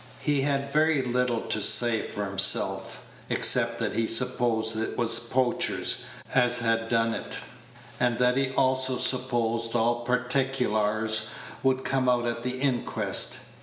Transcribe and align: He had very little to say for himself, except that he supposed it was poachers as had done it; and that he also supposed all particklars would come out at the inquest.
He 0.19 0.41
had 0.41 0.71
very 0.71 1.03
little 1.03 1.41
to 1.41 1.61
say 1.61 2.01
for 2.01 2.25
himself, 2.25 3.05
except 3.29 3.77
that 3.77 3.93
he 3.93 4.07
supposed 4.07 4.75
it 4.75 4.97
was 4.97 5.19
poachers 5.19 6.05
as 6.33 6.57
had 6.57 6.89
done 6.89 7.13
it; 7.13 7.37
and 7.99 8.17
that 8.17 8.35
he 8.35 8.49
also 8.53 8.97
supposed 8.97 9.75
all 9.75 10.03
particklars 10.03 11.27
would 11.61 11.83
come 11.83 12.09
out 12.09 12.25
at 12.25 12.41
the 12.41 12.59
inquest. 12.61 13.41